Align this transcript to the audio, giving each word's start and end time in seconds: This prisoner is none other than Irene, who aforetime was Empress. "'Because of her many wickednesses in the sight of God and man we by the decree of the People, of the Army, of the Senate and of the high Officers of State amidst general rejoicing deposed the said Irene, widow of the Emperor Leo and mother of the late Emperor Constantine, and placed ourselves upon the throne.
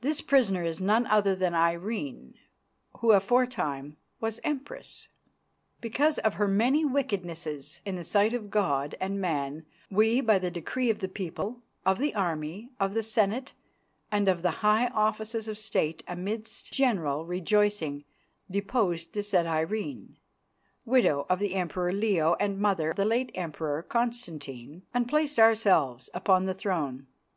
This 0.00 0.22
prisoner 0.22 0.64
is 0.64 0.80
none 0.80 1.06
other 1.06 1.36
than 1.36 1.54
Irene, 1.54 2.34
who 2.98 3.12
aforetime 3.12 3.96
was 4.18 4.40
Empress. 4.42 5.06
"'Because 5.80 6.18
of 6.18 6.34
her 6.34 6.48
many 6.48 6.84
wickednesses 6.84 7.80
in 7.84 7.94
the 7.94 8.02
sight 8.02 8.34
of 8.34 8.50
God 8.50 8.96
and 9.00 9.20
man 9.20 9.64
we 9.88 10.20
by 10.20 10.40
the 10.40 10.50
decree 10.50 10.90
of 10.90 10.98
the 10.98 11.06
People, 11.06 11.62
of 11.84 12.00
the 12.00 12.12
Army, 12.16 12.70
of 12.80 12.92
the 12.92 13.04
Senate 13.04 13.52
and 14.10 14.26
of 14.28 14.42
the 14.42 14.50
high 14.66 14.88
Officers 14.88 15.46
of 15.46 15.58
State 15.58 16.02
amidst 16.08 16.72
general 16.72 17.24
rejoicing 17.24 18.02
deposed 18.50 19.12
the 19.12 19.22
said 19.22 19.46
Irene, 19.46 20.16
widow 20.84 21.24
of 21.30 21.38
the 21.38 21.54
Emperor 21.54 21.92
Leo 21.92 22.34
and 22.40 22.58
mother 22.58 22.90
of 22.90 22.96
the 22.96 23.04
late 23.04 23.30
Emperor 23.36 23.84
Constantine, 23.84 24.82
and 24.92 25.08
placed 25.08 25.38
ourselves 25.38 26.10
upon 26.12 26.46
the 26.46 26.54
throne. 26.54 27.06